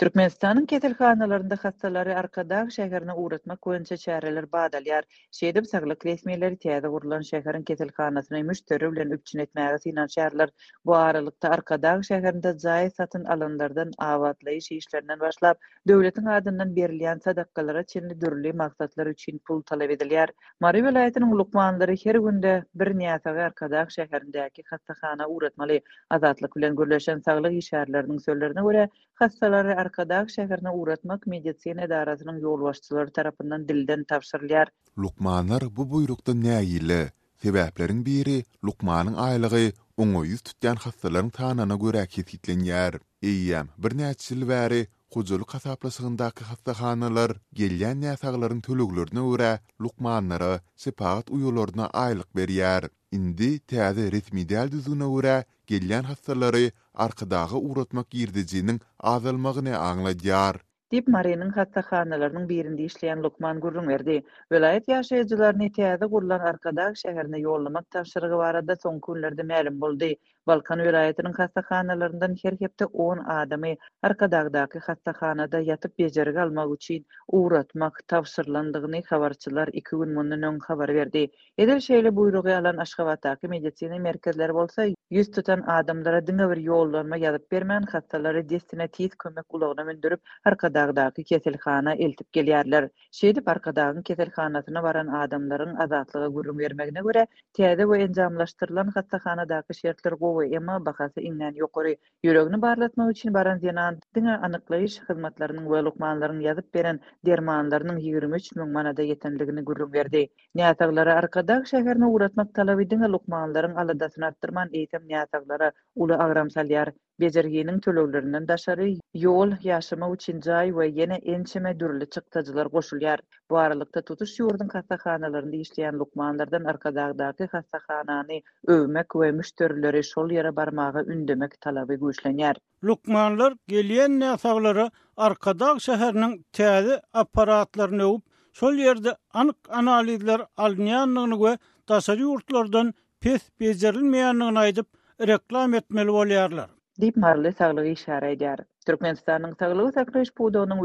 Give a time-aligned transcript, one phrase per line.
[0.00, 5.04] Türkmenistan'ın ketilhanalarında hastaları arkadan şehirine uğratma koyunca çareler badalyar.
[5.32, 10.48] Şeydim sağlık resmiyeleri teyze vurulan şehirin ketilhanasına müşteri ile üpçün etmeyarası inan şehirler
[10.84, 15.58] bu aralıkta arkadan şehirinde zayi satın alanlardan avatlayış işlerinden başlap
[15.88, 20.28] devletin adından berliyan sadakkalara çinli dürlü maksatlar için pul talep ediliyar.
[20.60, 25.80] Mari velayetinin lukmanları her günde bir niyatağı arkadan şehirindeki hastahana uğratmalı
[26.10, 33.64] azatlık ile gürleşen sağlık işarlarının sözlerine göre hastaları qadaq şäherine uğratmak medisine darazynyň ýolbaşçylary tarafından
[33.68, 34.66] dilden tapşyrylýar.
[34.98, 37.00] Lukmanlar bu buyrukda näýile?
[37.44, 38.36] Sebäpleriň biri
[38.68, 39.70] Lukmanyň aýlygy
[40.04, 43.00] oňa ýüz tutýan tanına tanana görä kesitlenýär.
[43.22, 51.90] Eýäm, bir näçe ýyl bäri Hujul kasaplasygyndaky hastahanalar gelýän näsaglaryň tölüglerini öre Lukmanlara sepahat uýulardyna
[52.06, 52.82] aýlyk berýär.
[53.16, 55.32] indi täze ritmi däl düzüne görä
[55.70, 56.68] gelýän hastalary
[57.04, 58.78] arkadagy uratmak ýerdejiniň
[59.14, 60.58] azalmagyny aňladýar.
[60.96, 64.16] Dip Marenin hastahanalarynyň birinde işleýän Lukman Gurrun berdi.
[64.56, 70.12] Vilayet ýaşaýjylaryny täze gurulan arkada şäherine yollamak taşyrygy barada soňky günlerde ma'lum boldy.
[70.50, 73.66] Balkan vilayetinin hastahanalarından her hepte 10 adamı
[74.02, 81.30] arkadağdaki hastahanada yatıp bejerge almak üçin uğratmak tavsırlandığını habarçılar 2 gün mundan öň habar berdi.
[81.58, 87.46] Edil şeýle buyrugy alan Aşgabatdaki medisina merkezleri bolsa 100 tutan adamlara dünge bir yollanma ýazyp
[87.52, 92.90] bermän hastalary destine tiýit kömek ulagyna mündürip arkadağdaki keselhana eltip gelýärler.
[93.20, 97.26] Şeýdip arkadağın keselhanasyna baran adamlaryň azatlygy gurulmagyna görä
[97.60, 101.90] täze we enjamlaşdyrylan hastahanadaky şertler gowy we ema bahasy inen ýokary
[102.26, 108.72] ýüregini barlatmak üçin baran zenan diňe anyklaýyş hyzmatlarynyň we lukmanlarynyň ýazyp beren dermanlarynyň 23 000
[108.78, 110.22] manada ýetenligini gürrüň berdi.
[110.62, 115.72] Näsaglary arkada şäherni uratmak talaby diňe lukmanlarynyň aladasyny artdyrman eýtem näsaglary
[116.06, 123.18] uly agramsalýar bejergenin tölöglerinden daşary yol yaşama üçin jay we ýene ençeme dürli çykdajylar goşulýar.
[123.50, 128.38] Bu aralykda tutuş ýurdun hastahanalarynda işleýän lukmanlardan arkadagdaky kastakhanani
[128.76, 132.56] öwmek we müşterileri sol ýere barmağı ündemek talaby güýçlenýär.
[132.90, 134.88] Lukmanlar gelýän näsaglary
[135.28, 138.22] arkadağ şäheriniň täze aparatlaryny öwüp
[138.62, 141.54] şol ýerde anyk analizler alnýanlygyny we
[141.88, 144.86] daşary yurtlardan pes bejerilmeýänligini aýdyp
[145.34, 146.76] reklam etmeli bolýarlar.
[147.00, 148.60] dip marly saglygy işara edýär.
[148.88, 150.78] Türkmenistanyň saglygy saklaýyş budawynyň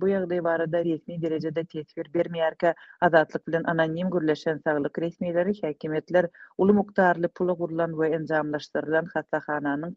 [0.00, 2.70] bu ýagdaý barada resmi derejede tetbir bermeýärkä,
[3.08, 6.24] azatlyk bilen anonim gürleşen saglyk resmiýetleri häkimetler
[6.64, 9.92] uly mukdarly pul gurulan we enjamlaşdyrylan hatahananyň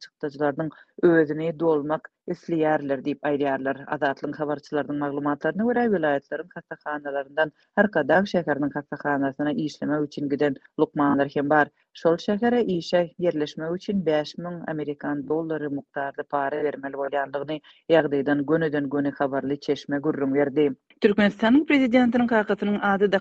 [1.68, 8.70] dolmak isli yerler deyip ayrı yerler azatlığın havarçılarının maglumatlarını vera vilayetlerin kastakhanalarından her kadar şekerinin
[8.70, 11.68] kastakhanasına işleme üçün giden lukmanlar hem bar.
[11.94, 19.60] Şol şekere işe yerleşme üçün 5000 Amerikan doları muktarda para vermeli olyanlığını yağdaydan gönüden gönü
[19.60, 20.76] çeşme gurrum verdi.
[21.02, 23.20] Türkmenistan'ın prezidentinin kakatının adı da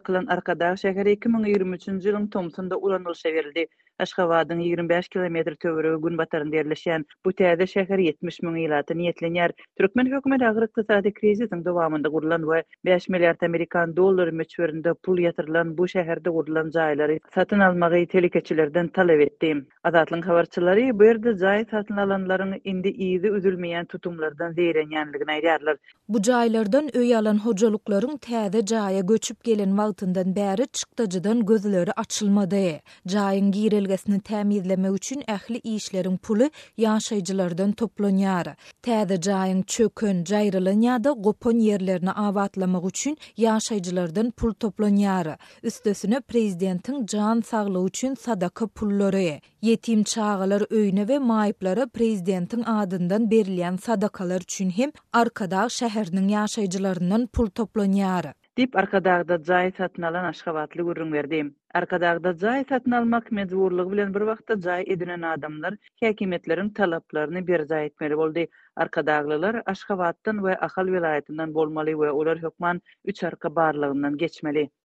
[3.98, 9.52] Aşgabadyň 25 kilometr töwereği gün batarynda yerleşen bu täze şäher 70 million ýylat niýetlenýär.
[9.80, 15.74] Türkmen hökümeti agyr ykdysady kriziň dowamynda gurulan we 5 milliard amerikan dollary möçberinde pul ýatyrylan
[15.78, 19.56] bu şäherde gurulan jaýlary satyn almagy telekeçilerden talap etdi.
[19.84, 25.76] Azatlyň habarçylary bu ýerde jaý satyn alanlaryň indi ýyzy üzülmeýän tutumlardan zeýrenýänligini aýdarlar.
[26.08, 32.64] Bu jaýlardan öý alan hojalyklaryň täze jaýa göçüp gelen wagtyndan bäri çykdyjydan gözleri açylmady.
[33.06, 38.46] Jaýyň giýil bölgesini temizleme üçün ähli işlerin pulu yaşayıcılardan toplanyar.
[38.82, 45.36] Tədi cayın çökön cayrılın ya da gopon yerlerini avatlamak üçün yaşayıcılardan pul toplanyar.
[45.62, 49.40] Üstesine prezidentin can sağlığı üçün sadaka pulları.
[49.62, 57.46] Yetim çağalar öyne ve maipları prezidentin adından berilen sadakalar üçün hem arkada şehrinin yaşayıcılarının pul
[57.50, 58.32] toplanyar.
[58.58, 61.52] dip arkadagda jay satın alan aşgabatly gurrun berdi.
[61.74, 68.16] Arkadagda jay satın almak bilen bir wagtda jay edinen adamlar hakimetleriň talaplaryny bir jay etmeli
[68.22, 68.44] boldy.
[68.76, 74.70] Arkadaglylar aşgabatdan we Ahal vilayatından bolmaly we olar hökman üç arka barlygyndan geçmeli.